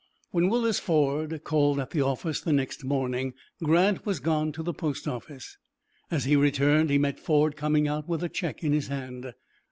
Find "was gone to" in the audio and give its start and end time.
4.03-4.63